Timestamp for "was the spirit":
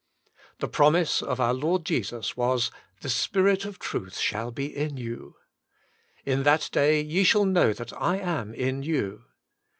2.35-3.65